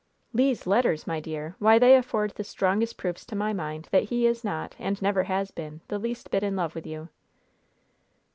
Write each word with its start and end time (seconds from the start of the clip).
"Le's 0.33 0.65
letters, 0.65 1.05
my 1.05 1.19
dear! 1.19 1.55
Why, 1.59 1.77
they 1.77 1.95
afford 1.95 2.31
the 2.31 2.43
strongest 2.43 2.97
proofs 2.97 3.23
to 3.27 3.35
my 3.35 3.53
mind 3.53 3.87
that 3.91 4.05
he 4.05 4.25
is 4.25 4.43
not, 4.43 4.75
and 4.79 4.99
never 4.99 5.25
has 5.25 5.51
been, 5.51 5.81
the 5.89 5.99
least 5.99 6.31
bit 6.31 6.41
in 6.41 6.55
love 6.55 6.73
with 6.73 6.87
you." 6.87 7.09